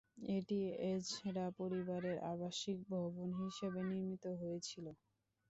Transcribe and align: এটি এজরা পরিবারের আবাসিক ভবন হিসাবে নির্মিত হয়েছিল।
এটি 0.31 0.59
এজরা 0.91 1.45
পরিবারের 1.59 2.17
আবাসিক 2.31 2.77
ভবন 2.91 3.29
হিসাবে 3.41 3.79
নির্মিত 3.89 4.25
হয়েছিল। 4.41 4.85